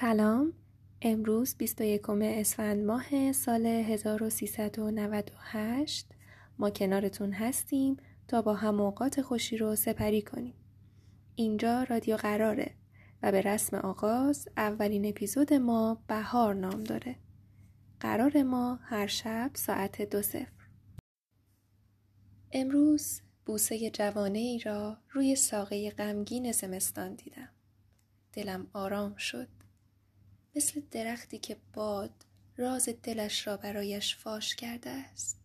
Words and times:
سلام. 0.00 0.52
امروز 1.02 1.54
21 1.58 2.10
اسفند 2.10 2.84
ماه 2.84 3.32
سال 3.32 3.66
1398 3.66 6.06
ما 6.58 6.70
کنارتون 6.70 7.32
هستیم 7.32 7.96
تا 8.28 8.42
با 8.42 8.54
هم 8.54 8.80
اوقات 8.80 9.22
خوشی 9.22 9.56
رو 9.56 9.76
سپری 9.76 10.22
کنیم. 10.22 10.54
اینجا 11.34 11.82
رادیو 11.82 12.16
قراره 12.16 12.74
و 13.22 13.32
به 13.32 13.40
رسم 13.40 13.76
آغاز 13.76 14.48
اولین 14.56 15.06
اپیزود 15.06 15.54
ما 15.54 16.02
بهار 16.08 16.54
نام 16.54 16.84
داره. 16.84 17.16
قرار 18.00 18.42
ما 18.42 18.78
هر 18.82 19.06
شب 19.06 19.50
ساعت 19.54 20.02
دو 20.02 20.22
صفر. 20.22 20.68
امروز 22.52 23.20
بوسه 23.46 23.90
جوانه 23.90 24.38
ای 24.38 24.58
را 24.58 24.96
روی 25.10 25.36
ساقه 25.36 25.90
غمگین 25.90 26.52
زمستان 26.52 27.14
دیدم. 27.14 27.48
دلم 28.32 28.66
آرام 28.72 29.16
شد. 29.16 29.55
مثل 30.56 30.82
درختی 30.90 31.38
که 31.38 31.56
باد 31.72 32.24
راز 32.56 32.88
دلش 33.02 33.46
را 33.46 33.56
برایش 33.56 34.16
فاش 34.16 34.54
کرده 34.54 34.90
است. 34.90 35.40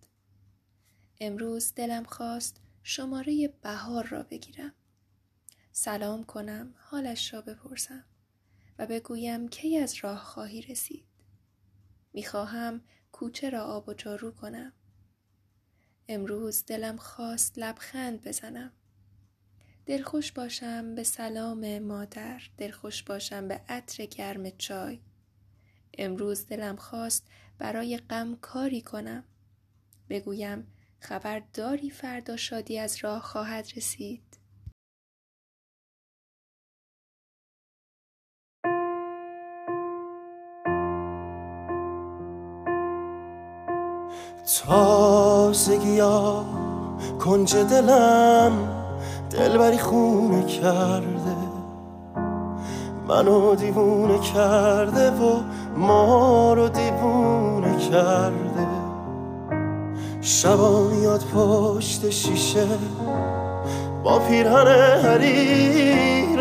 امروز 1.20 1.74
دلم 1.76 2.04
خواست 2.04 2.62
شماره 2.84 3.54
بهار 3.62 4.08
را 4.08 4.24
بگیرم. 4.24 4.74
سلام 5.72 6.24
کنم 6.24 6.74
حالش 6.78 7.34
را 7.34 7.42
بپرسم 7.42 8.06
و 8.80 8.88
بگویم 8.88 9.48
کی 9.48 9.78
از 9.78 9.96
راه 9.96 10.20
خواهی 10.20 10.62
رسید. 10.62 11.06
می‌خواهم 12.14 12.82
کوچه 13.12 13.50
را 13.50 13.64
آب 13.64 13.90
و 13.90 13.94
جارو 13.94 14.32
کنم. 14.32 14.74
امروز 16.08 16.66
دلم 16.66 16.98
خواست 16.98 17.60
لبخند 17.60 18.22
بزنم. 18.22 18.72
دلخوش 19.86 20.32
باشم 20.32 20.96
به 20.96 21.04
سلام 21.04 21.80
مادر 21.80 22.42
دلخوش 22.58 23.04
باشم 23.04 23.48
به 23.48 23.62
عطر 23.70 24.06
گرم 24.06 24.50
چای. 24.50 25.00
امروز 25.98 26.46
دلم 26.46 26.76
خواست 26.76 27.28
برای 27.58 27.98
غم 27.98 28.36
کاری 28.42 28.82
کنم. 28.82 29.24
بگویم 30.10 30.68
خبر 31.00 31.42
داری 31.54 31.90
فردا 31.90 32.38
شادی 32.38 32.80
از 32.80 32.98
راه 32.98 33.22
خواهد 33.22 33.68
رسید. 33.78 34.38
تازگی 44.66 46.00
ها 46.00 46.46
کنج 47.20 47.56
دلم. 47.56 48.81
دلبری 49.32 49.78
خونه 49.78 50.44
کرده 50.44 51.36
منو 53.08 53.56
دیوونه 53.56 54.20
کرده 54.20 55.12
و 55.12 55.40
ما 55.78 56.54
رو 56.54 56.70
دیوونه 56.70 57.78
کرده. 57.78 58.68
شبا 60.22 60.84
میاد 60.84 61.24
پشت 61.24 62.10
شیشه 62.10 62.68
با 64.04 64.20
پیرهن 64.20 64.68
حریرش. 65.04 66.32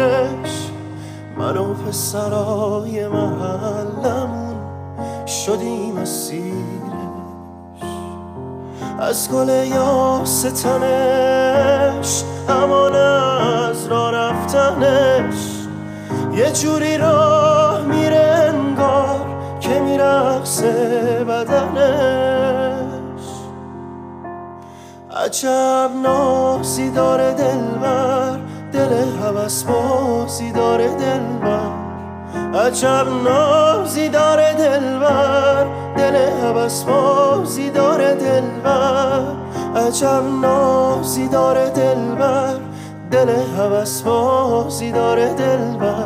منو 1.38 1.74
پسرای 1.74 3.08
محلمون 3.08 4.56
شدیم 5.26 5.96
اسیر 5.96 6.89
از 9.00 9.30
گل 9.30 9.48
یاس 9.48 10.42
تنش 10.42 12.24
امان 12.48 12.94
از 12.94 13.86
را 13.86 14.10
رفتنش. 14.10 15.34
یه 16.32 16.52
جوری 16.52 16.98
راه 16.98 17.84
میره 17.84 18.52
انگار 18.54 19.26
که 19.60 19.80
میرقصه 19.80 21.24
بدنش. 21.28 23.20
عجب 25.24 25.90
نازی 26.02 26.90
داره 26.90 27.34
دلبر 27.34 28.38
دل 28.72 29.04
حوث 29.22 29.62
بازی 29.62 30.52
داره 30.52 30.88
دلبر. 30.88 31.79
عجب 32.54 33.06
نازی 33.24 34.08
داره 34.08 34.52
دلبر 34.52 35.66
دل 35.96 36.16
حوث 36.16 36.82
بازی 36.82 37.70
داره 37.70 38.14
دلبر. 38.14 39.22
عجب 39.76 40.22
نازی 40.42 41.28
داره 41.28 41.70
دلبر 41.70 42.54
دل 43.10 43.28
حوث 43.56 44.02
بازی 44.02 44.92
داره 44.92 45.34
دلبر. 45.34 46.04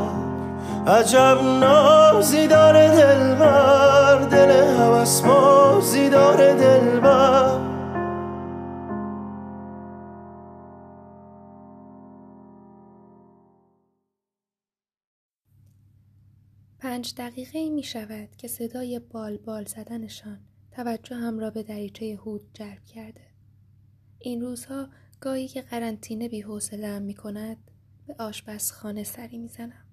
عجب 0.86 1.38
نازی 1.60 2.46
داره 2.46 2.88
دلبر 2.88 4.18
دل 4.30 4.52
حوث 4.78 5.20
بازی 5.20 6.08
داره 6.08 6.54
دلبر. 6.54 7.63
پنج 16.94 17.14
دقیقه 17.16 17.70
می 17.70 17.82
شود 17.82 18.28
که 18.36 18.48
صدای 18.48 18.98
بال 18.98 19.36
بال 19.36 19.64
زدنشان 19.64 20.40
توجه 20.72 21.16
هم 21.16 21.38
را 21.38 21.50
به 21.50 21.62
دریچه 21.62 22.18
هود 22.24 22.50
جلب 22.52 22.84
کرده. 22.84 23.26
این 24.18 24.40
روزها 24.40 24.88
گاهی 25.20 25.48
که 25.48 25.62
قرنطینه 25.62 26.28
بی 26.28 26.40
حوصله 26.40 26.98
می 26.98 27.14
کند 27.14 27.56
به 28.06 28.14
آشپزخانه 28.18 29.04
سری 29.04 29.38
می 29.38 29.48
زنم. 29.48 29.84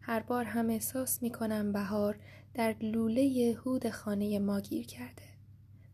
هر 0.00 0.20
بار 0.20 0.44
هم 0.44 0.70
احساس 0.70 1.22
می 1.22 1.30
کنم 1.30 1.72
بهار 1.72 2.18
در 2.54 2.76
لوله 2.80 3.56
هود 3.64 3.90
خانه 3.90 4.38
ما 4.38 4.60
گیر 4.60 4.86
کرده 4.86 5.28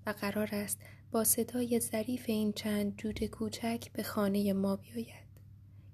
و 0.06 0.10
قرار 0.10 0.48
است 0.52 0.78
با 1.10 1.24
صدای 1.24 1.80
ظریف 1.80 2.24
این 2.26 2.52
چند 2.52 2.96
جوجه 2.96 3.28
کوچک 3.28 3.92
به 3.92 4.02
خانه 4.02 4.52
ما 4.52 4.76
بیاید. 4.76 5.19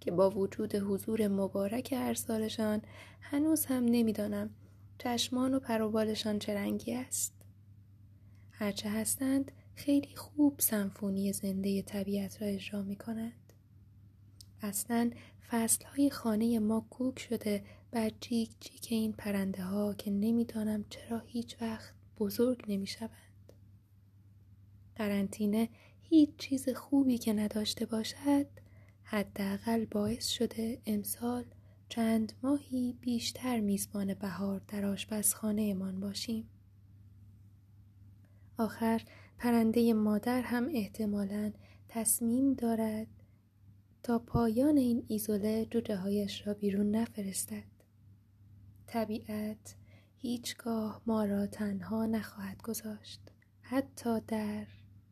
که 0.06 0.12
با 0.12 0.30
وجود 0.30 0.74
حضور 0.74 1.28
مبارک 1.28 1.94
ارسالشان 1.96 2.82
هنوز 3.20 3.66
هم 3.66 3.84
نمی‌دانم 3.84 4.50
چشمان 4.98 5.54
و 5.54 5.60
پروبالشان 5.60 6.38
چه 6.38 6.54
رنگی 6.54 6.94
است 6.94 7.32
هرچه 8.50 8.90
هستند 8.90 9.52
خیلی 9.74 10.16
خوب 10.16 10.60
سمفونی 10.60 11.32
زنده 11.32 11.82
طبیعت 11.82 12.42
را 12.42 12.48
اجرا 12.48 12.82
می 12.82 12.96
کنند. 12.96 13.52
اصلا 14.62 15.10
فصل 15.50 15.84
های 15.84 16.10
خانه 16.10 16.58
ما 16.58 16.86
کوک 16.90 17.18
شده 17.18 17.64
بر 17.90 18.10
جیک 18.20 18.50
جیک 18.60 18.86
این 18.90 19.12
پرنده 19.12 19.62
ها 19.62 19.94
که 19.94 20.10
نمی‌دانم 20.10 20.84
چرا 20.90 21.18
هیچ 21.18 21.56
وقت 21.62 21.94
بزرگ 22.18 22.64
نمی 22.68 22.86
شوند. 22.86 23.52
قرنطینه 24.96 25.68
هیچ 26.02 26.30
چیز 26.38 26.68
خوبی 26.68 27.18
که 27.18 27.32
نداشته 27.32 27.86
باشد 27.86 28.65
حداقل 29.08 29.84
باعث 29.84 30.28
شده 30.28 30.78
امسال 30.86 31.44
چند 31.88 32.32
ماهی 32.42 32.98
بیشتر 33.00 33.60
میزبان 33.60 34.14
بهار 34.14 34.60
در 34.68 34.84
آشپزخانهمان 34.84 36.00
باشیم. 36.00 36.48
آخر 38.58 39.02
پرنده 39.38 39.92
مادر 39.92 40.42
هم 40.42 40.68
احتمالا 40.72 41.52
تصمیم 41.88 42.52
دارد 42.52 43.06
تا 44.02 44.18
پایان 44.18 44.76
این 44.76 45.04
ایزوله 45.08 45.66
جوجه 45.70 45.96
هایش 45.96 46.46
را 46.46 46.54
بیرون 46.54 46.90
نفرستد. 46.90 47.76
طبیعت 48.86 49.74
هیچگاه 50.16 51.02
ما 51.06 51.24
را 51.24 51.46
تنها 51.46 52.06
نخواهد 52.06 52.62
گذاشت 52.62 53.20
حتی 53.60 54.20
در 54.28 54.66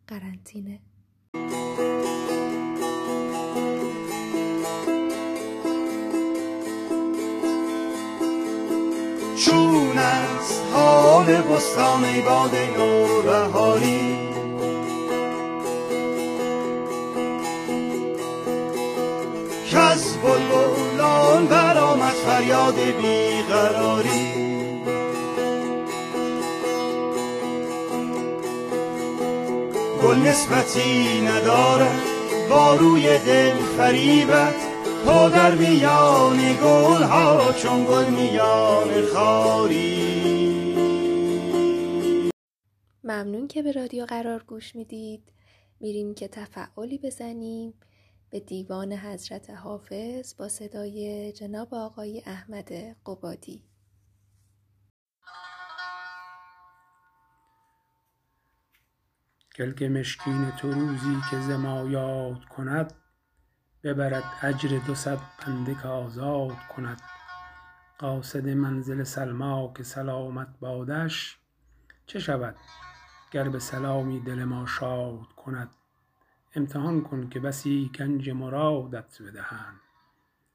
قرنطینه. 0.07 0.81
چون 9.45 9.99
از 9.99 10.61
حال 10.73 11.25
بستان 11.25 12.03
باد 12.27 12.57
نوبهاری. 12.79 14.19
که 19.71 19.79
از 19.79 20.17
بلبلان 20.17 21.47
برآمد 21.47 22.13
فریاد 22.13 22.75
بیقراری. 22.75 24.33
گل 30.03 30.17
نسبتی 30.17 31.21
ندارد 31.21 32.03
با 32.51 32.75
روی 32.75 33.19
دل 33.19 33.55
فریبت. 33.77 34.64
ما 35.07 35.29
در 35.29 35.55
میان 35.55 36.37
گل 36.37 37.03
ها 37.03 37.53
چون 37.53 37.85
گل 37.85 38.11
میان 38.11 39.07
خاری. 39.15 40.05
ممنون 43.05 43.49
که 43.49 43.63
به 43.63 43.73
رادیو 43.73 44.05
قرار 44.07 44.43
گوش 44.43 44.77
می‌دید. 44.77 45.33
میریم 45.81 46.15
که 46.15 46.29
تفعالی 46.29 46.99
بزنیم 46.99 47.75
به 48.31 48.41
دیوان 48.41 48.93
حضرت 48.93 49.51
حافظ 49.51 50.35
با 50.37 50.49
صدای 50.49 51.33
جناب 51.33 51.75
آقای 51.75 52.23
احمد 52.27 52.73
قبادی. 53.07 53.65
کلک 59.57 59.83
مشکین 59.83 60.51
تو 60.51 60.73
روزی 60.73 61.17
که 61.31 61.41
زمایات 61.41 62.45
کند 62.45 63.04
ببرد 63.85 64.25
اجر 64.43 64.79
دو 64.87 64.95
صد 64.95 65.19
بنده 65.47 65.75
که 65.75 65.89
آزاد 65.89 66.57
کند. 66.77 67.03
قاصد 67.99 68.49
منزل 68.49 69.03
سلما 69.03 69.73
که 69.77 69.83
سلامت 69.83 70.49
بادش 70.61 71.39
چه 72.07 72.19
شود 72.19 72.57
گر 73.31 73.49
به 73.49 73.59
سلامی 73.59 74.21
دل 74.21 74.45
ما 74.45 74.67
شاد 74.67 75.27
کند؟ 75.37 75.71
امتحان 76.55 77.03
کن 77.03 77.29
که 77.29 77.41
بسی 77.41 77.91
گنج 77.99 78.31
مرادت 78.31 79.23
بدهند. 79.23 79.81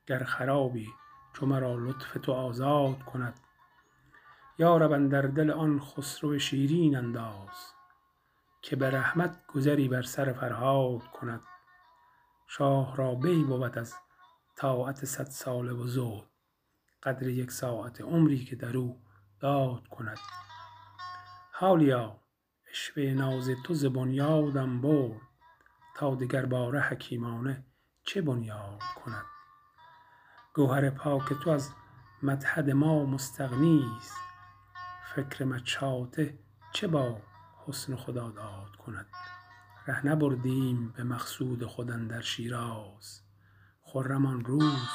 گر 0.08 0.24
خرابی 0.24 0.90
چو 1.34 1.46
مرا 1.46 1.76
لطف 1.76 2.18
تو 2.22 2.32
آزاد 2.32 3.04
کند. 3.04 3.40
یا 4.60 4.78
رب 4.78 5.10
در 5.10 5.22
دل 5.22 5.52
آن 5.52 5.80
خسرو 5.80 6.40
شیرین 6.40 6.98
انداز 6.98 7.74
که 8.62 8.76
به 8.76 8.92
رحمت 8.92 9.48
گذری 9.48 9.88
بر 9.88 10.02
سر 10.02 10.34
فرهاد 10.34 11.04
کند. 11.04 11.42
شاه 12.52 12.96
را 12.96 13.16
بی 13.16 13.44
بود 13.44 13.78
از 13.78 13.94
طاعت 14.56 15.06
صد 15.06 15.24
ساله 15.24 15.74
و 15.74 15.88
زهد 15.88 16.28
قدر 17.04 17.28
یک 17.28 17.52
ساعت 17.52 18.02
عمری 18.02 18.46
که 18.46 18.56
در 18.56 18.78
او 18.78 19.02
داد 19.40 19.88
کند. 19.88 20.18
حالیا 21.52 22.20
عشوه 22.70 23.04
ناز 23.04 23.50
تو 23.66 23.74
ز 23.74 23.86
بنیادم 23.86 24.82
برد 24.82 25.22
تا 25.96 26.16
دگرباره 26.16 26.80
حکیمانه 26.80 27.66
چه 28.04 28.22
بنیاد 28.22 28.82
کند؟ 29.06 29.26
گوهر 30.54 30.90
پاک 30.90 31.34
تو 31.34 31.50
از 31.50 31.70
مدحد 32.24 32.70
ما 32.70 33.06
مستغنی 33.06 33.86
است 33.98 34.16
فکر 35.16 35.46
مچاته 35.46 36.40
چه 36.74 36.88
با 36.88 37.22
حسن 37.66 37.96
خدا 37.96 38.32
داد 38.32 38.76
کند؟ 38.76 39.08
ره 39.90 40.08
نبردیم 40.08 40.94
به 40.98 41.04
مقصود 41.04 41.66
خود 41.66 41.92
اندر 41.92 42.22
شیراز 42.22 43.22
خرم 43.82 44.26
آن 44.26 44.46
روز 44.46 44.88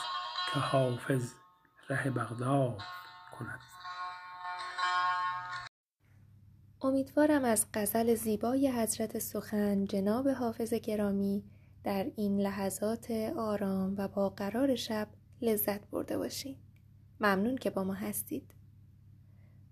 که 0.52 0.58
حافظ 0.61 1.32
ره 1.88 2.11
بغداد 2.11 2.82
کند 3.38 3.61
امیدوارم 6.82 7.44
از 7.44 7.67
غزل 7.75 8.14
زیبای 8.14 8.70
حضرت 8.70 9.19
سخن 9.19 9.85
جناب 9.85 10.29
حافظ 10.29 10.75
گرامی 10.75 11.44
در 11.85 12.11
این 12.17 12.41
لحظات 12.41 13.11
آرام 13.37 13.94
و 13.99 14.08
با 14.08 14.29
قرار 14.29 14.76
شب 14.76 15.08
لذت 15.43 15.91
برده 15.91 16.19
باشید. 16.19 16.58
ممنون 17.20 17.56
که 17.56 17.70
با 17.70 17.85
ما 17.85 17.94
هستید. 17.94 18.55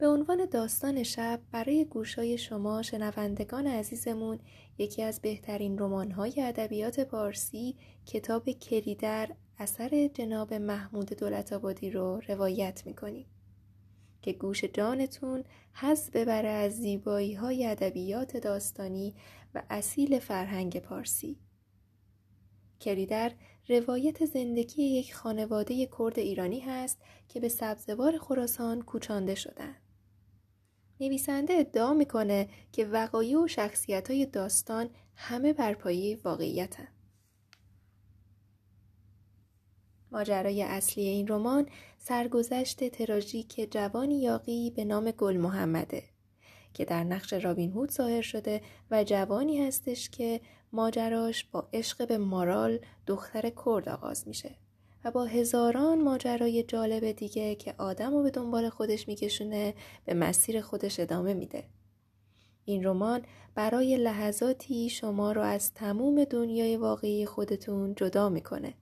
به 0.03 0.09
عنوان 0.09 0.47
داستان 0.47 1.03
شب 1.03 1.41
برای 1.53 1.85
گوشای 1.85 2.39
شما 2.39 2.83
شنوندگان 2.83 3.67
عزیزمون 3.67 4.39
یکی 4.79 5.03
از 5.03 5.21
بهترین 5.21 5.79
رمان‌های 5.79 6.43
ادبیات 6.43 7.01
پارسی 7.01 7.77
کتاب 8.07 8.51
کریدر 8.51 9.29
اثر 9.59 10.11
جناب 10.15 10.55
محمود 10.55 11.13
دولت 11.13 11.53
آبادی 11.53 11.91
رو 11.91 12.21
روایت 12.29 12.83
می‌کنیم 12.87 13.27
که 14.23 14.33
گوش 14.33 14.65
جانتون 14.65 15.45
حز 15.73 16.11
ببره 16.11 16.49
از 16.49 16.73
زیبایی 16.73 17.35
های 17.35 17.67
ادبیات 17.67 18.37
داستانی 18.37 19.15
و 19.55 19.63
اصیل 19.71 20.19
فرهنگ 20.19 20.81
پارسی 20.81 21.39
کریدر 22.81 23.33
روایت 23.69 24.25
زندگی 24.25 24.83
یک 24.83 25.15
خانواده 25.15 25.89
کرد 25.99 26.19
ایرانی 26.19 26.61
هست 26.61 26.99
که 27.29 27.41
به 27.41 27.49
سبزوار 27.49 28.19
خراسان 28.19 28.83
کوچانده 28.83 29.35
شدند. 29.35 29.92
نویسنده 31.01 31.55
ادعا 31.55 31.95
می‌کنه 31.95 32.49
که 32.73 32.85
وقایع 32.85 33.39
و 33.39 33.49
شخصیت 33.49 34.11
های 34.11 34.27
داستان 34.27 34.91
همه 35.17 35.53
بر 35.53 35.75
پایه 35.75 36.19
واقعیتن. 36.25 36.89
ماجرای 40.13 40.63
اصلی 40.63 41.05
این 41.05 41.29
رمان 41.29 41.67
سرگذشت 41.99 42.89
تراژیک 42.89 43.69
جوانی 43.71 44.21
یاقی 44.21 44.71
به 44.71 44.85
نام 44.85 45.11
گل 45.11 45.37
محمده 45.37 46.03
که 46.75 46.85
در 46.85 47.05
نقش 47.05 47.33
رابین 47.33 47.73
هود 47.73 47.93
ظاهر 47.93 48.23
شده 48.23 48.61
و 48.91 49.05
جوانی 49.05 49.67
هستش 49.67 50.11
که 50.11 50.41
ماجراش 50.73 51.45
با 51.45 51.69
عشق 51.73 52.09
به 52.09 52.19
مارال 52.19 52.79
دختر 53.07 53.53
کرد 53.65 53.89
آغاز 53.89 54.29
میشه 54.29 54.55
و 55.05 55.11
با 55.11 55.25
هزاران 55.25 56.03
ماجرای 56.03 56.63
جالب 56.63 57.13
دیگه 57.13 57.55
که 57.55 57.75
آدم 57.79 58.13
رو 58.13 58.23
به 58.23 58.31
دنبال 58.31 58.69
خودش 58.69 59.09
میکشونه 59.09 59.75
به 60.05 60.15
مسیر 60.15 60.61
خودش 60.61 61.01
ادامه 61.01 61.35
میده. 61.35 61.65
این 62.65 62.85
رمان 62.85 63.23
برای 63.55 63.97
لحظاتی 63.97 64.91
شما 64.91 65.33
رو 65.33 65.43
از 65.43 65.75
تموم 65.75 66.25
دنیای 66.25 66.77
واقعی 66.77 67.27
خودتون 67.27 67.95
جدا 67.95 68.29
می‌کنه. 68.29 68.75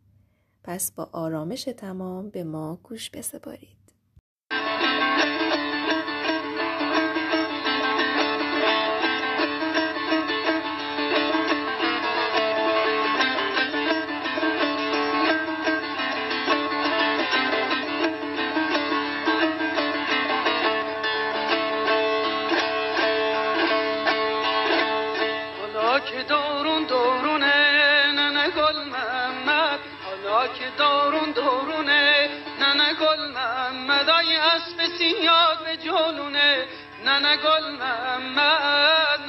پس 0.64 0.92
با 0.92 1.08
آرامش 1.12 1.64
تمام 1.64 2.30
به 2.30 2.44
ما 2.44 2.78
گوش 2.82 3.10
بسپارید. 3.10 3.79
محمد 37.36 39.20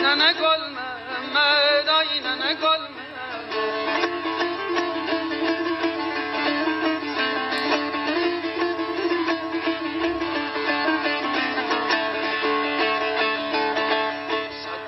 ننه 0.00 0.32
گل 0.32 0.70
محمد 0.70 1.88
آی 1.88 2.20
ننه 2.20 2.54
گل 2.54 2.82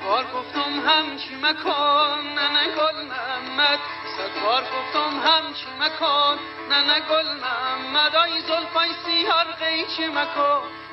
بار 0.05 0.25
گفتم 0.25 0.89
همچی 0.89 1.35
مکان 1.43 2.25
ننه 2.35 2.67
گل 2.77 3.07
محمد. 3.07 3.79
صد 4.17 4.43
بار 4.45 4.63
گفتم 4.63 5.21
همچی 5.29 5.67
مکان 5.81 6.39
ننه 6.71 7.01
گل 7.01 7.27
محمد. 7.41 8.17
آی 8.17 8.41
زلفای 8.41 8.89
سیار 9.05 9.45
غیچی 9.45 10.07
مکان 10.07 10.84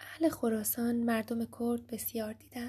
اهل 0.00 0.28
خراسان 0.28 0.96
مردم 0.96 1.44
کرد 1.60 1.86
بسیار 1.86 2.32
دیدند. 2.32 2.63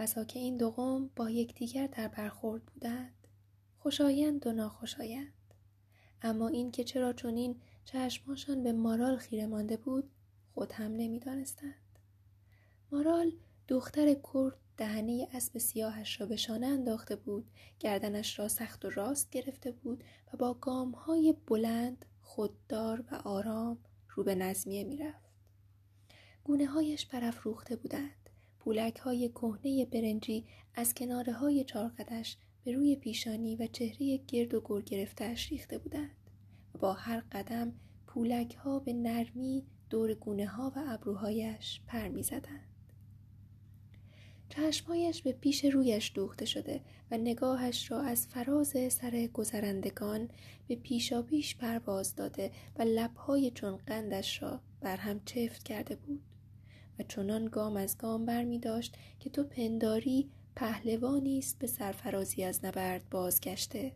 بسا 0.00 0.24
که 0.24 0.38
این 0.38 0.56
دو 0.56 0.70
قوم 0.70 1.10
با 1.16 1.30
یکدیگر 1.30 1.86
در 1.86 2.08
برخورد 2.08 2.66
بودند. 2.66 3.26
خوشایند 3.78 4.46
و 4.46 4.52
ناخوشایند. 4.52 5.54
اما 6.22 6.48
این 6.48 6.70
که 6.70 6.84
چرا 6.84 7.12
چنین 7.12 7.60
چشمهاشان 7.84 8.62
به 8.62 8.72
مارال 8.72 9.16
خیره 9.16 9.46
مانده 9.46 9.76
بود 9.76 10.10
خود 10.54 10.72
هم 10.72 10.92
نمی‌دانستند. 10.92 11.98
مارال 12.92 13.32
دختر 13.68 14.14
کرد 14.14 14.58
دهنه 14.76 15.28
اسب 15.32 15.58
سیاهش 15.58 16.20
را 16.20 16.26
به 16.26 16.36
شانه 16.36 16.66
انداخته 16.66 17.16
بود 17.16 17.50
گردنش 17.78 18.38
را 18.38 18.48
سخت 18.48 18.84
و 18.84 18.90
راست 18.90 19.30
گرفته 19.30 19.72
بود 19.72 20.04
و 20.32 20.36
با 20.36 20.54
گامهای 20.54 21.34
بلند 21.46 22.04
خوددار 22.20 23.04
و 23.10 23.14
آرام 23.14 23.78
رو 24.08 24.24
به 24.24 24.34
نظمیه 24.34 24.84
می‌رفت. 24.84 25.30
گونه 26.44 26.66
هایش 26.66 27.06
برافروخته 27.06 27.76
بودند. 27.76 28.19
پولک 28.60 28.96
های 28.96 29.28
کهنه 29.28 29.84
برنجی 29.84 30.44
از 30.74 30.94
کناره 30.94 31.32
های 31.32 31.64
چارقدش 31.64 32.36
به 32.64 32.72
روی 32.72 32.96
پیشانی 32.96 33.56
و 33.56 33.66
چهره 33.66 34.16
گرد 34.16 34.54
و 34.54 34.60
گر 34.60 34.80
گرفتهش 34.80 35.52
ریخته 35.52 35.78
بودند 35.78 36.16
و 36.74 36.78
با 36.78 36.92
هر 36.92 37.22
قدم 37.32 37.72
پولک 38.06 38.54
ها 38.54 38.78
به 38.78 38.92
نرمی 38.92 39.64
دور 39.90 40.14
گونه 40.14 40.46
ها 40.46 40.72
و 40.76 40.84
ابروهایش 40.86 41.80
پر 41.86 42.08
می 42.08 42.22
زدند. 42.22 42.70
چشمهایش 44.48 45.22
به 45.22 45.32
پیش 45.32 45.64
رویش 45.64 46.12
دوخته 46.14 46.44
شده 46.44 46.80
و 47.10 47.16
نگاهش 47.16 47.90
را 47.90 48.02
از 48.02 48.26
فراز 48.26 48.76
سر 48.88 49.28
گذرندگان 49.32 50.28
به 50.68 50.76
پیشا 50.76 51.22
پیش 51.22 51.56
پرواز 51.56 52.14
داده 52.14 52.50
و 52.76 52.82
لبهای 52.82 53.50
چون 53.50 53.76
قندش 53.76 54.42
را 54.42 54.60
بر 54.80 54.96
هم 54.96 55.20
چفت 55.24 55.62
کرده 55.62 55.96
بود 55.96 56.29
چنان 57.02 57.44
گام 57.44 57.76
از 57.76 57.98
گام 57.98 58.26
بر 58.26 58.44
می 58.44 58.58
داشت 58.58 58.96
که 59.20 59.30
تو 59.30 59.44
پنداری 59.44 60.30
پهلوانی 60.56 61.38
است 61.38 61.58
به 61.58 61.66
سرفرازی 61.66 62.44
از 62.44 62.64
نبرد 62.64 63.10
بازگشته. 63.10 63.92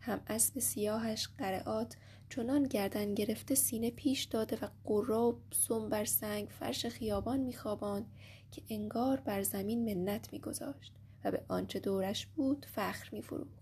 هم 0.00 0.20
اسب 0.26 0.58
سیاهش 0.58 1.28
قرعات 1.38 1.96
چنان 2.30 2.62
گردن 2.62 3.14
گرفته 3.14 3.54
سینه 3.54 3.90
پیش 3.90 4.24
داده 4.24 4.58
و 4.62 4.68
قراب 4.84 5.40
سم 5.52 5.88
بر 5.88 6.04
سنگ 6.04 6.48
فرش 6.48 6.86
خیابان 6.86 7.40
میخواباند 7.40 8.06
که 8.50 8.62
انگار 8.68 9.20
بر 9.20 9.42
زمین 9.42 9.94
منت 9.94 10.32
میگذاشت 10.32 10.92
و 11.24 11.30
به 11.30 11.42
آنچه 11.48 11.80
دورش 11.80 12.26
بود 12.26 12.66
فخر 12.74 13.08
میفروخت 13.12 13.59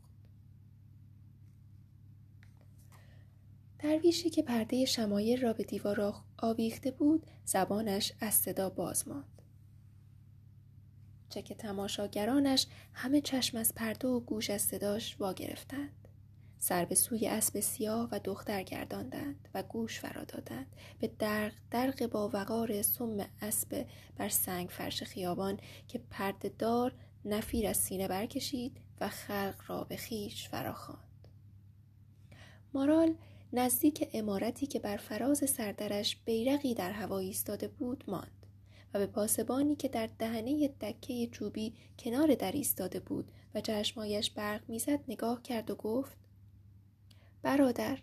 درویشی 3.78 4.30
که 4.30 4.42
پرده 4.42 4.84
شمایل 4.84 5.40
را 5.42 5.52
به 5.52 5.64
دیوار 5.64 6.14
آویخته 6.38 6.90
بود 6.90 7.26
زبانش 7.44 8.12
از 8.20 8.34
صدا 8.34 8.70
باز 8.70 9.08
ماند. 9.08 9.42
چه 11.28 11.42
که 11.42 11.54
تماشاگرانش 11.54 12.66
همه 12.92 13.20
چشم 13.20 13.58
از 13.58 13.74
پرده 13.74 14.08
و 14.08 14.20
گوش 14.20 14.50
از 14.50 14.62
صداش 14.62 15.20
واگرفتند 15.20 16.08
سر 16.58 16.84
به 16.84 16.94
سوی 16.94 17.28
اسب 17.28 17.60
سیاه 17.60 18.08
و 18.12 18.20
دختر 18.24 18.62
گرداندند 18.62 19.48
و 19.54 19.62
گوش 19.62 20.00
فرا 20.00 20.24
دادند. 20.24 20.66
به 20.98 21.10
درق 21.18 21.52
درق 21.70 22.06
با 22.06 22.28
وقار 22.28 22.82
سم 22.82 23.26
اسب 23.42 23.86
بر 24.16 24.28
سنگ 24.28 24.68
فرش 24.68 25.02
خیابان 25.02 25.60
که 25.88 26.00
پرده 26.10 26.52
دار 26.58 26.94
نفیر 27.24 27.66
از 27.66 27.76
سینه 27.76 28.08
برکشید 28.08 28.80
و 29.00 29.08
خلق 29.08 29.60
را 29.66 29.84
به 29.84 29.96
خیش 29.96 30.48
فراخواند 30.48 31.28
مارال 32.74 33.14
نزدیک 33.52 34.10
امارتی 34.12 34.66
که 34.66 34.78
بر 34.78 34.96
فراز 34.96 35.50
سردرش 35.50 36.16
بیرقی 36.24 36.74
در 36.74 36.90
هوا 36.90 37.18
ایستاده 37.18 37.68
بود 37.68 38.04
ماند 38.08 38.46
و 38.94 38.98
به 38.98 39.06
پاسبانی 39.06 39.76
که 39.76 39.88
در 39.88 40.08
دهنه 40.18 40.68
دکه 40.68 41.26
چوبی 41.26 41.74
کنار 41.98 42.34
در 42.34 42.52
ایستاده 42.52 43.00
بود 43.00 43.30
و 43.54 43.60
چشمایش 43.60 44.30
برق 44.30 44.68
می‌زد 44.68 45.00
نگاه 45.08 45.42
کرد 45.42 45.70
و 45.70 45.74
گفت 45.74 46.16
برادر 47.42 47.98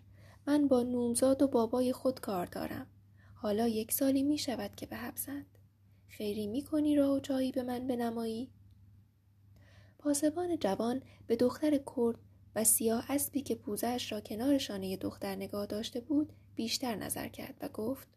من 0.46 0.68
با 0.68 0.82
نومزاد 0.82 1.42
و 1.42 1.48
بابای 1.48 1.92
خود 1.92 2.20
کار 2.20 2.46
دارم. 2.46 2.86
حالا 3.34 3.68
یک 3.68 3.92
سالی 3.92 4.22
می 4.22 4.38
شود 4.38 4.74
که 4.76 4.86
به 4.86 4.96
حبسند 4.96 5.46
خیری 6.08 6.46
می 6.46 6.62
کنی 6.62 6.96
راه 6.96 7.16
و 7.16 7.20
جایی 7.20 7.52
به 7.52 7.62
من 7.62 7.86
بنمایی؟ 7.86 8.50
پاسبان 9.98 10.58
جوان 10.58 11.02
به 11.26 11.36
دختر 11.36 11.80
کرد 11.96 12.18
و 12.56 12.64
سیاه 12.64 13.04
اسبی 13.08 13.40
که 13.40 13.54
پوزش 13.54 14.12
را 14.12 14.20
کنار 14.20 14.58
شانه 14.58 14.96
دختر 14.96 15.36
نگاه 15.36 15.66
داشته 15.66 16.00
بود 16.00 16.32
بیشتر 16.54 16.94
نظر 16.94 17.28
کرد 17.28 17.54
و 17.60 17.68
گفت 17.68 18.08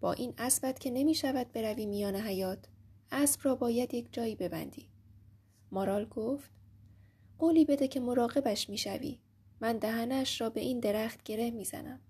با 0.00 0.12
این 0.12 0.34
اسبت 0.38 0.78
که 0.78 0.90
نمی 0.90 1.14
شود 1.14 1.52
بروی 1.52 1.86
میان 1.86 2.16
حیات 2.16 2.68
اسب 3.10 3.40
را 3.42 3.54
باید 3.54 3.94
یک 3.94 4.12
جایی 4.12 4.36
ببندی. 4.36 4.88
مارال 5.70 6.04
گفت 6.04 6.50
قولی 7.38 7.64
بده 7.64 7.88
که 7.88 8.00
مراقبش 8.00 8.70
می 8.70 8.78
شوی. 8.78 9.18
من 9.60 9.78
دهنش 9.78 10.40
را 10.40 10.50
به 10.50 10.60
این 10.60 10.80
درخت 10.80 11.22
گره 11.22 11.50
می‌زنم 11.50 12.00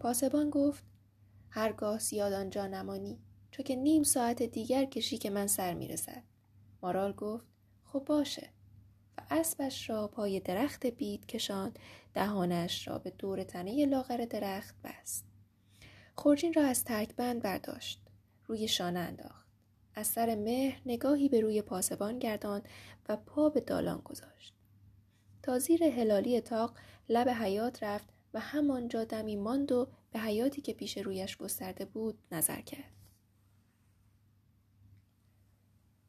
پاسبان 0.00 0.50
گفت 0.50 0.84
هرگاه 1.50 1.98
زیاد 1.98 2.32
آنجا 2.32 2.66
نمانی 2.66 3.18
چون 3.50 3.64
که 3.64 3.76
نیم 3.76 4.02
ساعت 4.02 4.42
دیگر 4.42 4.84
کشی 4.84 5.18
که 5.18 5.30
من 5.30 5.46
سر 5.46 5.74
می‌رسد 5.74 6.22
مارال 6.82 7.12
گفت 7.12 7.46
خب 7.84 8.04
باشه. 8.06 8.55
و 9.18 9.22
اسبش 9.30 9.90
را 9.90 10.08
پای 10.08 10.40
درخت 10.40 10.86
بید 10.86 11.26
کشاند. 11.26 11.78
دهانش 12.14 12.88
را 12.88 12.98
به 12.98 13.10
دور 13.10 13.44
تنه 13.44 13.86
لاغر 13.86 14.26
درخت 14.30 14.74
بست. 14.84 15.24
خورجین 16.14 16.54
را 16.54 16.62
از 16.62 16.84
ترکبند 16.84 17.42
برداشت. 17.42 18.00
روی 18.46 18.68
شانه 18.68 18.98
انداخت. 18.98 19.46
از 19.94 20.06
سر 20.06 20.34
مهر 20.34 20.80
نگاهی 20.86 21.28
به 21.28 21.40
روی 21.40 21.62
پاسبان 21.62 22.18
گرداند 22.18 22.68
و 23.08 23.16
پا 23.16 23.48
به 23.48 23.60
دالان 23.60 24.00
گذاشت. 24.00 24.54
تا 25.42 25.58
زیر 25.58 25.84
هلالی 25.84 26.40
تاق 26.40 26.76
لب 27.08 27.28
حیات 27.28 27.82
رفت 27.82 28.08
و 28.34 28.40
همانجا 28.40 29.04
دمی 29.04 29.36
ماند 29.36 29.72
و 29.72 29.88
به 30.12 30.18
حیاتی 30.18 30.60
که 30.60 30.72
پیش 30.72 30.98
رویش 30.98 31.36
گسترده 31.36 31.84
بود 31.84 32.18
نظر 32.32 32.60
کرد. 32.60 32.92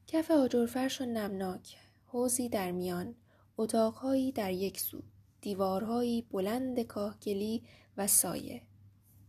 کف 0.08 0.32
آجرفرش 0.32 1.02
و 1.02 1.06
نمناک، 1.06 1.78
حوزی 2.18 2.50
در 2.50 2.72
میان، 2.72 3.16
اتاقهایی 3.58 4.32
در 4.32 4.52
یک 4.54 4.80
سو، 4.80 5.02
دیوارهایی 5.42 6.22
بلند 6.32 6.82
کاهگلی 6.82 7.64
و 7.98 8.08
سایه. 8.08 8.62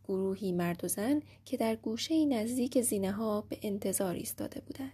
گروهی 0.05 0.53
مرد 0.53 0.85
و 0.85 0.89
زن 0.89 1.23
که 1.45 1.57
در 1.57 1.77
گوشه 1.77 2.25
نزدیک 2.25 2.81
زینه 2.81 3.13
ها 3.13 3.41
به 3.41 3.59
انتظار 3.63 4.15
ایستاده 4.15 4.61
بودند. 4.61 4.93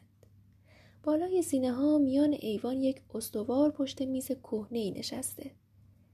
بالای 1.03 1.43
زینه 1.43 1.73
ها 1.73 1.99
میان 1.99 2.33
ایوان 2.33 2.83
یک 2.83 3.01
استوار 3.15 3.71
پشت 3.71 4.03
میز 4.03 4.27
کهنه 4.27 4.79
ای 4.79 4.91
نشسته. 4.91 5.51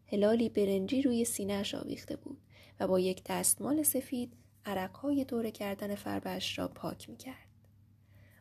هلالی 0.07 0.49
برنجی 0.49 1.03
روی 1.03 1.25
سینهش 1.25 1.75
آویخته 1.75 2.17
بود 2.17 2.39
و 2.81 2.87
با 2.87 3.01
یک 3.01 3.23
دستمال 3.27 3.83
سفید 3.83 4.33
عرقهای 4.65 5.25
دور 5.25 5.51
کردن 5.51 5.95
فربش 5.95 6.59
را 6.59 6.69
پاک 6.69 7.11
می‌کرد. 7.11 7.47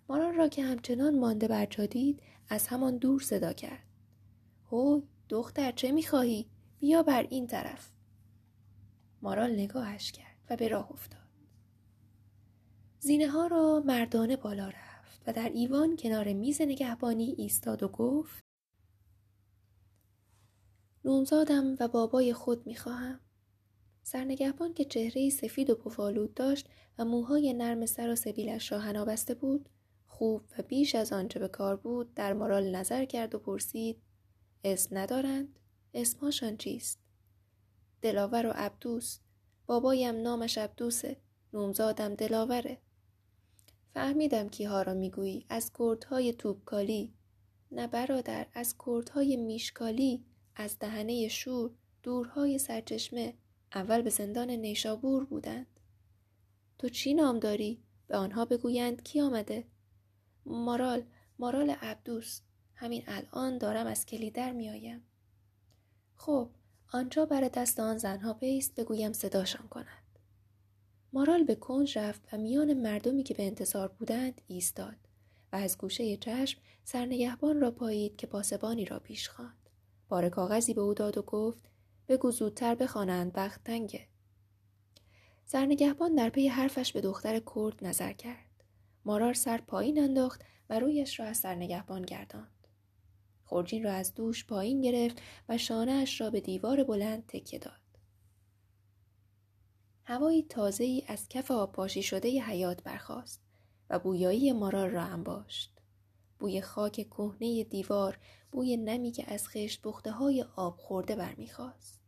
ماران 0.09 0.35
را 0.35 0.47
که 0.47 0.63
همچنان 0.63 1.19
مانده 1.19 1.47
بر 1.47 1.65
دید 1.65 2.21
از 2.49 2.67
همان 2.67 2.97
دور 2.97 3.21
صدا 3.21 3.53
کرد. 3.53 3.87
هوی 4.71 5.01
دختر 5.29 5.71
چه 5.71 5.91
می‌خواهی؟ 5.91 6.49
بیا 6.79 7.03
بر 7.03 7.27
این 7.29 7.47
طرف. 7.47 7.91
مارال 9.21 9.51
نگاهش 9.51 10.11
کرد 10.11 10.37
و 10.49 10.55
به 10.55 10.67
راه 10.67 10.91
افتاد. 10.91 11.19
زینه 12.99 13.27
ها 13.27 13.47
را 13.47 13.83
مردانه 13.85 14.35
بالا 14.35 14.67
رفت. 14.67 14.89
و 15.27 15.33
در 15.33 15.49
ایوان 15.49 15.95
کنار 15.95 16.33
میز 16.33 16.61
نگهبانی 16.61 17.35
ایستاد 17.37 17.83
و 17.83 17.87
گفت 17.87 18.43
نومزادم 21.05 21.75
و 21.79 21.87
بابای 21.87 22.33
خود 22.33 22.67
می‌خواهم 22.67 23.19
سرنگهبان 24.03 24.73
که 24.73 24.85
چهره 24.85 25.29
سفید 25.29 25.69
و 25.69 25.75
پفالود 25.75 26.33
داشت 26.33 26.69
و 26.97 27.05
موهای 27.05 27.53
نرم 27.53 27.85
سر 27.85 28.09
و 28.09 28.15
سبیلش 28.15 28.71
را 28.71 28.79
حنا 28.79 29.05
بسته 29.05 29.33
بود 29.33 29.69
خوب 30.19 30.43
و 30.57 30.61
بیش 30.61 30.95
از 30.95 31.13
آنچه 31.13 31.39
به 31.39 31.47
کار 31.47 31.75
بود 31.75 32.13
در 32.13 32.33
مارال 32.33 32.75
نظر 32.75 33.05
کرد 33.05 33.35
و 33.35 33.39
پرسید 33.39 34.01
اسم 34.63 34.97
ندارند؟ 34.97 35.59
اسمهاشان 35.93 36.57
چیست؟ 36.57 36.99
دلاور 38.01 38.45
و 38.45 38.51
عبدوست 38.55 39.21
بابایم 39.65 40.21
نامش 40.21 40.57
عبدوسه 40.57 41.17
نومزادم 41.53 42.15
دلاوره. 42.15 42.77
فهمیدم 43.93 44.49
کیها 44.49 44.81
را 44.81 44.93
می‌گویی 44.93 45.45
از 45.49 45.71
کردهای 45.79 46.33
توبکالی 46.33 47.13
نه 47.71 47.87
برادر 47.87 48.47
از 48.53 48.75
کردهای 48.85 49.37
میشکالی 49.37 50.25
از 50.55 50.79
دهنه 50.79 51.27
شور 51.27 51.71
دورهای 52.03 52.59
سرچشمه 52.59 53.33
اول 53.75 54.01
به 54.01 54.09
زندان 54.09 54.49
نیشابور 54.49 55.25
بودند. 55.25 55.79
تو 56.77 56.89
چی 56.89 57.13
نام 57.13 57.39
داری؟ 57.39 57.83
به 58.07 58.17
آنها 58.17 58.45
بگویند 58.45 59.03
کی 59.03 59.21
آمده؟ 59.21 59.65
مارال 60.49 61.03
مارال 61.39 61.69
عبدوس 61.69 62.41
همین 62.75 63.03
الان 63.07 63.57
دارم 63.57 63.87
از 63.87 64.05
کلی 64.05 64.31
در 64.31 64.51
میآیم 64.51 65.03
خب 66.15 66.49
آنجا 66.93 67.25
بر 67.25 67.41
دست 67.41 67.79
آن 67.79 67.97
زنها 67.97 68.33
بیست 68.33 68.75
بگویم 68.75 69.13
صداشان 69.13 69.67
کنند 69.67 70.19
مارال 71.13 71.43
به 71.43 71.55
کنج 71.55 71.97
رفت 71.97 72.33
و 72.33 72.37
میان 72.37 72.73
مردمی 72.73 73.23
که 73.23 73.33
به 73.33 73.43
انتظار 73.43 73.87
بودند 73.87 74.41
ایستاد 74.47 74.95
و 75.53 75.55
از 75.55 75.77
گوشه 75.77 76.17
چشم 76.17 76.59
سرنگهبان 76.83 77.61
را 77.61 77.71
پایید 77.71 78.15
که 78.15 78.27
پاسبانی 78.27 78.85
را 78.85 78.99
پیش 78.99 79.29
خواند. 79.29 79.69
بار 80.09 80.29
کاغذی 80.29 80.73
به 80.73 80.81
او 80.81 80.93
داد 80.93 81.17
و 81.17 81.21
گفت 81.21 81.59
بگو 82.07 82.31
زودتر 82.31 82.75
بخوانند 82.75 83.31
وقت 83.35 83.63
تنگه. 83.63 84.07
سرنگهبان 85.45 86.15
در 86.15 86.29
پی 86.29 86.47
حرفش 86.47 86.93
به 86.93 87.01
دختر 87.01 87.41
کرد 87.55 87.85
نظر 87.85 88.13
کرد. 88.13 88.48
مارال 89.05 89.33
سر 89.33 89.57
پایین 89.57 89.99
انداخت 89.99 90.41
و 90.69 90.79
رویش 90.79 91.19
را 91.19 91.25
از 91.25 91.37
سرنگهبان 91.37 92.01
گرداند. 92.01 92.67
خورجین 93.43 93.83
را 93.83 93.91
از 93.91 94.13
دوش 94.13 94.45
پایین 94.45 94.81
گرفت 94.81 95.21
و 95.49 95.57
شانهاش 95.57 96.21
را 96.21 96.29
به 96.29 96.41
دیوار 96.41 96.83
بلند 96.83 97.25
تکیه 97.27 97.59
داد. 97.59 97.73
هوایی 100.03 100.43
تازه 100.43 100.83
ای 100.83 101.03
از 101.07 101.29
کف 101.29 101.51
آبپاشی 101.51 102.03
شده 102.03 102.43
حیات 102.43 102.83
برخاست 102.83 103.41
و 103.89 103.99
بویایی 103.99 104.51
مارال 104.51 104.89
را 104.89 105.03
انباشت. 105.03 105.79
بوی 106.39 106.61
خاک 106.61 106.93
کهنه 106.93 107.63
دیوار، 107.63 108.19
بوی 108.51 108.77
نمی 108.77 109.11
که 109.11 109.33
از 109.33 109.47
خشت 109.47 109.81
بخته 109.83 110.11
های 110.11 110.45
آب 110.55 110.77
خورده 110.77 111.15
برمیخواست. 111.15 111.98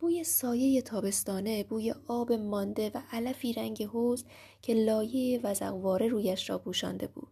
بوی 0.00 0.24
سایه 0.24 0.82
تابستانه 0.82 1.64
بوی 1.64 1.94
آب 2.06 2.32
مانده 2.32 2.90
و 2.94 3.02
علفی 3.12 3.52
رنگ 3.52 3.82
حوز 3.82 4.24
که 4.62 4.74
لایه 4.74 5.40
وزقواره 5.42 6.08
رویش 6.08 6.50
را 6.50 6.58
پوشانده 6.58 7.06
بود. 7.06 7.28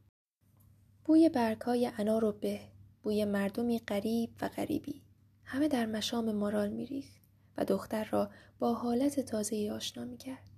بوی 1.05 1.29
برگهای 1.29 1.91
انار 1.99 2.25
و 2.25 2.33
به 2.33 2.61
بوی 3.03 3.25
مردمی 3.25 3.79
غریب 3.79 4.31
و 4.41 4.49
غریبی. 4.49 5.03
همه 5.45 5.69
در 5.69 5.87
مشام 5.87 6.33
مارال 6.33 6.69
میریخت 6.69 7.23
و 7.57 7.65
دختر 7.65 8.05
را 8.05 8.31
با 8.59 8.75
حالت 8.75 9.21
تازه 9.21 9.71
آشنا 9.73 10.05
می‌کرد. 10.05 10.51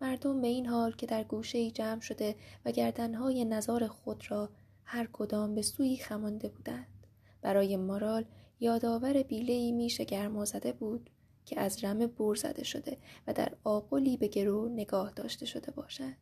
مردم 0.00 0.40
به 0.40 0.48
این 0.48 0.66
حال 0.66 0.92
که 0.92 1.06
در 1.06 1.24
گوشه 1.24 1.70
جمع 1.70 2.00
شده 2.00 2.36
و 2.64 2.70
گردنهای 2.70 3.44
نظار 3.44 3.86
خود 3.86 4.30
را 4.30 4.48
هر 4.84 5.08
کدام 5.12 5.54
به 5.54 5.62
سوی 5.62 5.96
خمانده 5.96 6.48
بودند. 6.48 7.06
برای 7.42 7.76
مارال 7.76 8.24
یادآور 8.60 9.22
بیله 9.22 9.72
میش 9.72 10.00
گرما 10.00 10.44
بود. 10.80 11.10
که 11.48 11.60
از 11.60 11.84
رمه 11.84 12.06
بور 12.06 12.36
زده 12.36 12.64
شده 12.64 12.98
و 13.26 13.32
در 13.32 13.52
آقلی 13.64 14.16
به 14.16 14.28
گرو 14.28 14.68
نگاه 14.68 15.10
داشته 15.10 15.46
شده 15.46 15.70
باشند. 15.70 16.16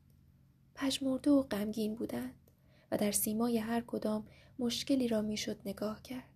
پژمرده 0.74 1.30
و 1.30 1.42
غمگین 1.42 1.94
بودند 1.94 2.34
و 2.90 2.96
در 2.96 3.12
سیمای 3.12 3.58
هر 3.58 3.80
کدام 3.80 4.26
مشکلی 4.58 5.08
را 5.08 5.22
می‌شد 5.22 5.56
نگاه 5.66 6.02
کرد. 6.02 6.28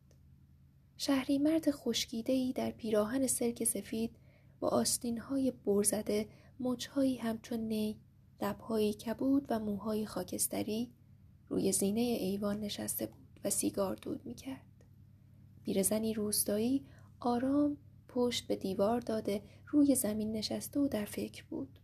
شهری 0.97 1.39
مرد 1.39 1.71
خشکیدهای 1.71 2.53
در 2.53 2.71
پیراهن 2.71 3.27
سرک 3.27 3.65
سفید 3.65 4.17
با 4.61 4.69
آستینهای 4.69 5.51
برزده 5.51 6.29
مچهایی 6.61 7.17
همچون 7.17 7.61
نی 7.61 8.01
لبهایی 8.43 8.95
کبود 8.95 9.47
و 9.49 9.59
موهای 9.59 10.07
خاکستری 10.07 10.93
روی 11.49 11.73
زینه 11.73 12.01
ایوان 12.01 12.61
نشسته 12.61 13.07
بود 13.07 13.41
و 13.45 13.51
سیگار 13.51 13.97
دود 13.97 14.27
می‌کرد. 14.27 14.67
پیرزنی 15.63 16.15
روستایی 16.15 16.85
آرام 17.21 17.77
پشت 18.13 18.47
به 18.47 18.57
دیوار 18.57 19.01
داده 19.01 19.43
روی 19.67 19.95
زمین 19.95 20.33
نشسته 20.33 20.81
و 20.81 20.89
در 20.89 21.05
فکر 21.05 21.45
بود 21.45 21.79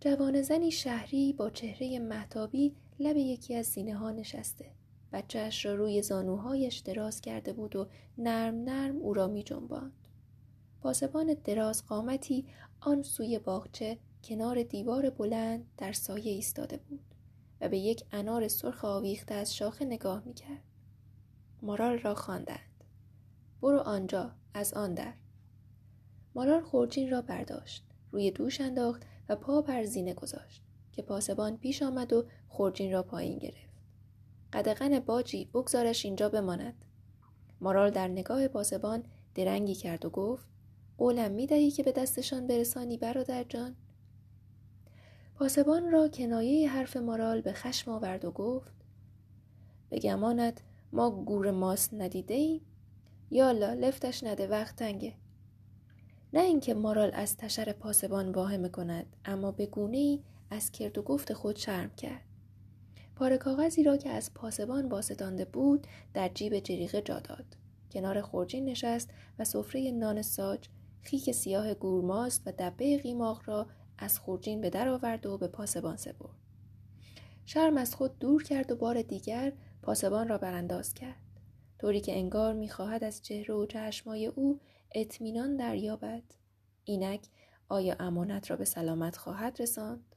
جوان 0.00 0.42
زنی 0.42 0.70
شهری 0.70 1.32
با 1.32 1.50
چهره 1.50 1.98
محتابی 1.98 2.74
لب 2.98 3.16
یکی 3.16 3.54
از 3.54 3.66
زینه 3.66 3.96
ها 3.96 4.10
نشسته 4.10 4.76
بچهش 5.12 5.66
را 5.66 5.74
روی 5.74 6.02
زانوهایش 6.02 6.78
دراز 6.78 7.20
کرده 7.20 7.52
بود 7.52 7.76
و 7.76 7.88
نرم 8.18 8.54
نرم 8.54 8.96
او 8.96 9.14
را 9.14 9.26
می 9.26 9.42
جنباند. 9.42 10.08
پاسبان 10.80 11.36
دراز 11.44 11.86
قامتی 11.86 12.46
آن 12.80 13.02
سوی 13.02 13.38
باغچه 13.38 13.98
کنار 14.24 14.62
دیوار 14.62 15.10
بلند 15.10 15.66
در 15.76 15.92
سایه 15.92 16.32
ایستاده 16.32 16.76
بود 16.76 17.14
و 17.60 17.68
به 17.68 17.78
یک 17.78 18.04
انار 18.12 18.48
سرخ 18.48 18.84
آویخته 18.84 19.34
از 19.34 19.56
شاخه 19.56 19.84
نگاه 19.84 20.22
می 20.24 20.34
کرد. 20.34 20.62
مارال 21.62 21.98
را 21.98 22.14
خواندند. 22.14 22.84
برو 23.62 23.78
آنجا 23.78 24.30
از 24.56 24.74
آن 24.74 24.94
در. 24.94 25.12
مارال 26.34 26.60
خورجین 26.60 27.10
را 27.10 27.22
برداشت. 27.22 27.84
روی 28.12 28.30
دوش 28.30 28.60
انداخت 28.60 29.02
و 29.28 29.36
پا 29.36 29.62
بر 29.62 29.84
زینه 29.84 30.14
گذاشت 30.14 30.62
که 30.92 31.02
پاسبان 31.02 31.56
پیش 31.56 31.82
آمد 31.82 32.12
و 32.12 32.24
خورجین 32.48 32.92
را 32.92 33.02
پایین 33.02 33.38
گرفت. 33.38 33.82
قدغن 34.52 34.98
باجی 35.00 35.44
بگذارش 35.44 36.04
اینجا 36.04 36.28
بماند. 36.28 36.84
مارال 37.60 37.90
در 37.90 38.08
نگاه 38.08 38.48
پاسبان 38.48 39.04
درنگی 39.34 39.74
کرد 39.74 40.04
و 40.04 40.10
گفت 40.10 40.46
قولم 40.98 41.30
می 41.32 41.46
دهی 41.46 41.70
که 41.70 41.82
به 41.82 41.92
دستشان 41.92 42.46
برسانی 42.46 42.96
برادر 42.96 43.44
جان؟ 43.44 43.76
پاسبان 45.34 45.90
را 45.90 46.08
کنایه 46.08 46.70
حرف 46.70 46.96
مارال 46.96 47.40
به 47.40 47.52
خشم 47.52 47.90
آورد 47.90 48.24
و 48.24 48.30
گفت 48.30 48.72
به 49.90 49.98
گمانت 49.98 50.62
ما 50.92 51.10
گور 51.10 51.50
ماست 51.50 51.94
ندیده 51.94 52.34
ایم؟ 52.34 52.60
یالا 53.30 53.72
لفتش 53.72 54.24
نده 54.24 54.46
وقت 54.46 54.76
تنگه. 54.76 55.14
نه 56.32 56.40
اینکه 56.40 56.74
مارال 56.74 57.10
از 57.14 57.36
تشر 57.36 57.72
پاسبان 57.72 58.32
واهمه 58.32 58.68
کند 58.68 59.16
اما 59.24 59.52
به 59.52 59.66
گونه 59.66 59.96
ای 59.96 60.22
از 60.50 60.70
کرد 60.70 60.98
و 60.98 61.02
گفت 61.02 61.32
خود 61.32 61.56
شرم 61.56 61.90
کرد. 61.90 62.22
پاره 63.16 63.38
کاغذی 63.38 63.82
را 63.82 63.96
که 63.96 64.10
از 64.10 64.34
پاسبان 64.34 64.88
باستانده 64.88 65.44
بود 65.44 65.86
در 66.14 66.28
جیب 66.28 66.58
جریقه 66.58 67.02
جا 67.02 67.20
داد. 67.20 67.44
کنار 67.92 68.20
خورجین 68.20 68.64
نشست 68.64 69.10
و 69.38 69.44
سفره 69.44 69.90
نان 69.90 70.22
ساج 70.22 70.68
خیک 71.02 71.32
سیاه 71.32 71.74
گورماست 71.74 72.42
و 72.46 72.52
دبه 72.58 72.98
قیماق 72.98 73.42
را 73.44 73.66
از 73.98 74.18
خورجین 74.18 74.60
به 74.60 74.70
در 74.70 74.88
آورد 74.88 75.26
و 75.26 75.38
به 75.38 75.48
پاسبان 75.48 75.96
سپرد. 75.96 76.36
شرم 77.44 77.76
از 77.76 77.94
خود 77.94 78.18
دور 78.18 78.42
کرد 78.42 78.72
و 78.72 78.76
بار 78.76 79.02
دیگر 79.02 79.52
پاسبان 79.82 80.28
را 80.28 80.38
برانداز 80.38 80.94
کرد. 80.94 81.25
طوری 81.78 82.00
که 82.00 82.16
انگار 82.16 82.54
می‌خواهد 82.54 83.04
از 83.04 83.22
چهره 83.22 83.54
و 83.54 83.66
چشمای 83.66 84.26
او 84.26 84.60
اطمینان 84.94 85.56
دریابد. 85.56 86.22
اینک 86.84 87.26
آیا 87.68 87.96
امانت 87.98 88.50
را 88.50 88.56
به 88.56 88.64
سلامت 88.64 89.16
خواهد 89.16 89.62
رساند؟ 89.62 90.14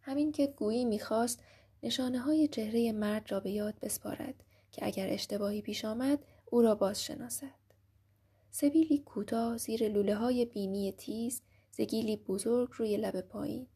همین 0.00 0.32
که 0.32 0.46
گویی 0.46 0.84
می‌خواست 0.84 1.42
نشانه 1.82 2.18
های 2.18 2.48
چهره 2.48 2.92
مرد 2.92 3.32
را 3.32 3.40
به 3.40 3.50
یاد 3.50 3.74
بسپارد 3.82 4.44
که 4.72 4.86
اگر 4.86 5.08
اشتباهی 5.10 5.62
پیش 5.62 5.84
آمد 5.84 6.24
او 6.50 6.62
را 6.62 6.74
باز 6.74 7.04
شناسد 7.04 7.58
سبیلی 8.50 8.98
کوتاه 8.98 9.56
زیر 9.56 9.88
لوله 9.88 10.14
های 10.14 10.44
بینی 10.44 10.92
تیز 10.92 11.42
زگیلی 11.70 12.16
بزرگ 12.16 12.68
روی 12.72 12.96
لب 12.96 13.20
پایین 13.20 13.66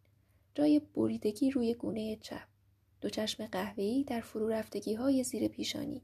جای 0.55 0.81
بریدگی 0.81 1.51
روی 1.51 1.75
گونه 1.75 2.16
چپ. 2.16 2.51
دو 3.02 3.08
چشم 3.08 3.46
قهوه‌ای 3.46 4.04
در 4.04 4.20
فرو 4.20 4.48
رفتگی 4.48 4.94
های 4.94 5.24
زیر 5.24 5.48
پیشانی 5.48 6.02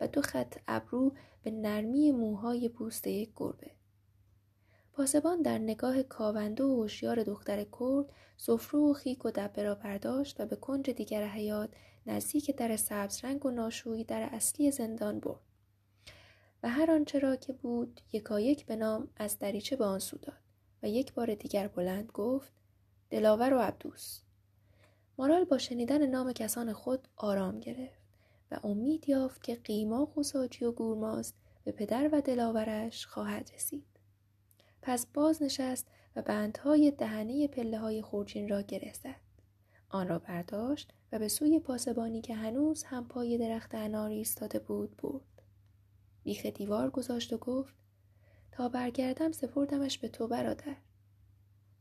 و 0.00 0.08
دو 0.08 0.22
خط 0.22 0.56
ابرو 0.68 1.14
به 1.42 1.50
نرمی 1.50 2.10
موهای 2.10 2.68
پوست 2.68 3.06
یک 3.06 3.30
گربه. 3.36 3.70
پاسبان 4.92 5.42
در 5.42 5.58
نگاه 5.58 6.02
کاونده 6.02 6.64
و 6.64 6.80
هوشیار 6.82 7.22
دختر 7.22 7.64
کرد 7.64 8.06
سفره 8.36 8.80
و 8.80 8.92
خیک 8.92 9.24
و 9.24 9.30
دبه 9.30 9.62
را 9.62 9.74
برداشت 9.74 10.40
و 10.40 10.46
به 10.46 10.56
کنج 10.56 10.90
دیگر 10.90 11.26
حیات 11.26 11.70
نزدیک 12.06 12.56
در 12.56 12.76
سبز 12.76 13.24
رنگ 13.24 13.46
و 13.46 13.50
ناشویی 13.50 14.04
در 14.04 14.22
اصلی 14.22 14.70
زندان 14.70 15.20
برد 15.20 15.40
و 16.62 16.68
هر 16.68 16.90
آنچه 16.90 17.18
را 17.18 17.36
که 17.36 17.52
بود 17.52 18.00
یکایک 18.12 18.66
به 18.66 18.76
نام 18.76 19.08
از 19.16 19.38
دریچه 19.38 19.76
به 19.76 19.84
آن 19.84 19.98
سو 19.98 20.18
داد 20.18 20.40
و 20.82 20.88
یک 20.88 21.14
بار 21.14 21.34
دیگر 21.34 21.68
بلند 21.68 22.12
گفت 22.12 22.52
دلاور 23.10 23.54
و 23.54 23.58
عبدوس 23.58 24.20
مارال 25.20 25.44
با 25.44 25.58
شنیدن 25.58 26.06
نام 26.06 26.32
کسان 26.32 26.72
خود 26.72 27.08
آرام 27.16 27.60
گرفت 27.60 28.00
و 28.50 28.60
امید 28.64 29.08
یافت 29.08 29.42
که 29.42 29.54
قیماق 29.54 30.18
و 30.18 30.22
ساجی 30.22 30.64
و 30.64 30.72
گورماست 30.72 31.34
به 31.64 31.72
پدر 31.72 32.08
و 32.12 32.20
دلاورش 32.20 33.06
خواهد 33.06 33.50
رسید. 33.54 33.86
پس 34.82 35.06
باز 35.06 35.42
نشست 35.42 35.86
و 36.16 36.22
بندهای 36.22 36.90
دهنه 36.90 37.48
پله 37.48 37.78
های 37.78 38.02
خورجین 38.02 38.48
را 38.48 38.62
گره 38.62 38.92
زد. 38.92 39.20
آن 39.88 40.08
را 40.08 40.18
برداشت 40.18 40.92
و 41.12 41.18
به 41.18 41.28
سوی 41.28 41.58
پاسبانی 41.58 42.20
که 42.20 42.34
هنوز 42.34 42.82
هم 42.82 43.08
پای 43.08 43.38
درخت 43.38 43.74
انار 43.74 44.10
ایستاده 44.10 44.58
بود 44.58 44.96
برد. 44.96 45.42
بیخ 46.22 46.46
دیوار 46.46 46.90
گذاشت 46.90 47.32
و 47.32 47.38
گفت 47.38 47.74
تا 48.52 48.68
برگردم 48.68 49.32
سپردمش 49.32 49.98
به 49.98 50.08
تو 50.08 50.28
برادر. 50.28 50.76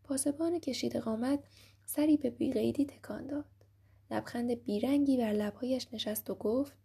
پاسبان 0.03 0.59
کشید 0.59 0.95
قامت 0.95 1.39
سری 1.91 2.17
به 2.17 2.29
بیقیدی 2.29 2.85
تکان 2.85 3.27
داد. 3.27 3.45
لبخند 4.11 4.51
بیرنگی 4.51 5.17
بر 5.17 5.33
لبهایش 5.33 5.87
نشست 5.93 6.29
و 6.29 6.35
گفت 6.35 6.77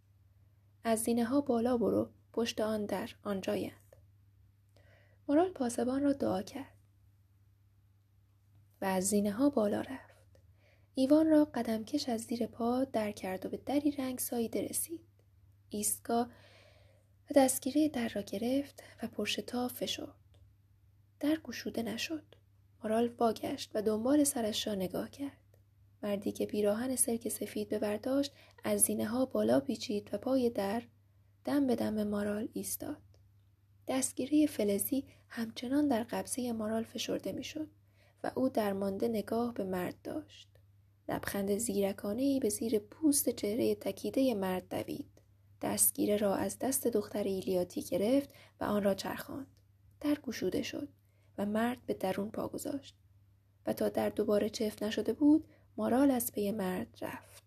از 0.84 1.02
زینه 1.02 1.24
ها 1.24 1.40
بالا 1.40 1.76
برو 1.76 2.10
پشت 2.32 2.60
آن 2.60 2.86
در 2.86 3.10
آنجایند. 3.22 3.96
مارال 5.28 5.52
پاسبان 5.52 6.02
را 6.02 6.12
دعا 6.12 6.42
کرد 6.42 6.74
و 8.80 8.84
از 8.84 9.04
زینه 9.04 9.32
ها 9.32 9.50
بالا 9.50 9.80
رفت. 9.80 10.40
ایوان 10.94 11.26
را 11.26 11.44
قدمکش 11.44 12.08
از 12.08 12.20
زیر 12.20 12.46
پا 12.46 12.84
در 12.84 13.12
کرد 13.12 13.46
و 13.46 13.48
به 13.48 13.56
دری 13.56 13.90
رنگ 13.90 14.18
ساییده 14.18 14.68
رسید. 14.68 15.06
ایستگاه 15.68 16.26
و 17.30 17.34
دستگیره 17.36 17.88
در 17.88 18.08
را 18.08 18.22
گرفت 18.22 18.82
و 19.02 19.06
پرشتا 19.06 19.68
فشرد. 19.68 20.14
در 21.20 21.36
گشوده 21.36 21.82
نشد. 21.82 22.43
مارال 22.84 23.10
واگشت 23.18 23.70
و 23.74 23.82
دنبال 23.82 24.24
سرش 24.24 24.66
را 24.66 24.74
نگاه 24.74 25.10
کرد. 25.10 25.38
مردی 26.02 26.32
که 26.32 26.46
پیراهن 26.46 26.96
سرک 26.96 27.28
سفید 27.28 27.68
به 27.68 27.78
برداشت 27.78 28.32
از 28.64 28.80
زینه 28.80 29.06
ها 29.06 29.26
بالا 29.26 29.60
پیچید 29.60 30.10
و 30.12 30.18
پای 30.18 30.50
در 30.50 30.82
دم 31.44 31.66
به 31.66 31.76
دم 31.76 32.08
مارال 32.08 32.48
ایستاد. 32.52 33.02
دستگیره 33.88 34.46
فلزی 34.46 35.04
همچنان 35.28 35.88
در 35.88 36.02
قبضه 36.02 36.52
مارال 36.52 36.82
فشرده 36.82 37.32
می‌شد 37.32 37.68
و 38.24 38.30
او 38.34 38.48
در 38.48 38.72
مانده 38.72 39.08
نگاه 39.08 39.54
به 39.54 39.64
مرد 39.64 40.02
داشت. 40.04 40.48
لبخند 41.08 41.58
زیرکانه 41.58 42.40
به 42.40 42.48
زیر 42.48 42.78
پوست 42.78 43.28
چهره 43.28 43.74
تکیده 43.74 44.34
مرد 44.34 44.68
دوید. 44.68 45.10
دستگیره 45.62 46.16
را 46.16 46.34
از 46.34 46.58
دست 46.58 46.86
دختر 46.86 47.22
ایلیاتی 47.22 47.82
گرفت 47.82 48.30
و 48.60 48.64
آن 48.64 48.82
را 48.82 48.94
چرخاند. 48.94 49.46
در 50.00 50.14
گشوده 50.14 50.62
شد. 50.62 50.88
و 51.38 51.46
مرد 51.46 51.78
به 51.86 51.94
درون 51.94 52.30
پا 52.30 52.48
گذاشت. 52.48 52.96
و 53.66 53.72
تا 53.72 53.88
در 53.88 54.08
دوباره 54.08 54.48
چفت 54.48 54.82
نشده 54.82 55.12
بود 55.12 55.44
مارال 55.76 56.10
از 56.10 56.32
پی 56.32 56.52
مرد 56.52 56.98
رفت. 57.00 57.44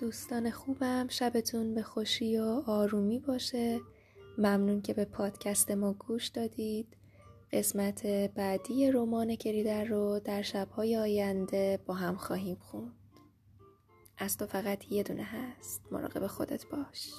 دوستان 0.00 0.50
خوبم 0.50 1.06
شبتون 1.08 1.74
به 1.74 1.82
خوشی 1.82 2.38
و 2.38 2.62
آرومی 2.66 3.18
باشه. 3.18 3.80
ممنون 4.38 4.82
که 4.82 4.94
به 4.94 5.04
پادکست 5.04 5.70
ما 5.70 5.92
گوش 5.92 6.28
دادید. 6.28 6.96
قسمت 7.52 8.06
بعدی 8.06 8.90
رمان 8.90 9.36
کریدر 9.36 9.84
رو 9.84 10.20
در 10.24 10.42
شبهای 10.42 10.96
آینده 10.96 11.78
با 11.86 11.94
هم 11.94 12.16
خواهیم 12.16 12.56
خوند. 12.56 12.96
از 14.18 14.36
تو 14.36 14.46
فقط 14.46 14.92
یه 14.92 15.02
دونه 15.02 15.22
هست. 15.22 15.82
مراقب 15.90 16.26
خودت 16.26 16.66
باش. 16.66 17.10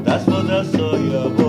نباشونه 0.00 0.16
دست 0.16 0.30
با 0.30 0.42
دست 0.42 0.76
سایه 0.76 1.39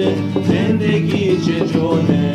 رسیده 0.00 0.14
زندگی 0.48 1.36
چه 1.36 1.66
جونه؟ 1.66 2.34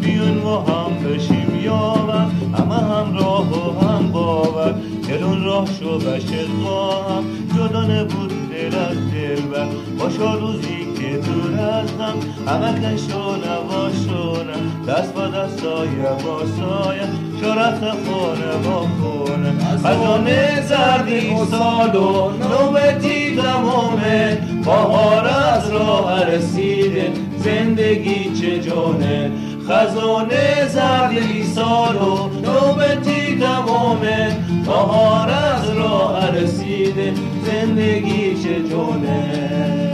بیون 0.00 0.38
و 0.38 0.58
هم 0.58 0.94
بشیم 1.04 1.60
یاور 1.64 2.30
همه 2.58 2.74
هم 2.74 3.14
راه 3.14 3.52
و 3.52 3.86
هم 3.86 4.12
باور. 4.12 4.74
دلون 5.08 5.44
راه 5.44 5.68
شو 5.80 5.98
بشه 5.98 6.46
خواهم 6.62 7.24
جدا 7.56 7.84
نبود 7.84 8.32
دل 8.50 8.78
از 8.78 8.96
دل 9.12 9.40
بر 9.40 9.68
باشا 9.98 10.34
روزی 10.34 10.87
که 11.08 11.16
دور 11.16 11.60
از 11.60 11.90
هم 11.90 12.16
همه 12.46 12.80
کشو 12.80 13.36
نباشونم 13.36 14.84
دست 14.88 15.14
با 15.14 15.26
دست 15.26 15.60
سایه 15.60 16.08
با 16.24 16.46
سایه 16.46 17.08
شرف 17.40 17.80
خونه 17.80 18.52
با 18.64 18.80
خونه 18.80 19.52
خزانه 19.84 20.62
زردی 20.62 21.36
سال 21.50 21.96
و 21.96 22.30
نوبتی 22.30 23.36
تمامه 23.36 24.38
بهار 24.64 25.26
از 25.26 25.70
راه 25.70 26.24
رسیده. 26.24 27.12
زندگی 27.38 28.40
چه 28.40 28.58
جونه 28.58 29.30
خزانه 29.68 30.68
زردی 30.68 31.44
سال 31.44 31.96
و 31.96 32.28
نوبتی 32.28 33.38
تمامه 33.40 34.36
بهار 34.66 35.30
از 35.30 35.70
راه 35.70 36.30
رسیده. 36.30 37.12
زندگی 37.44 38.34
چه 38.42 38.68
جونه 38.68 39.87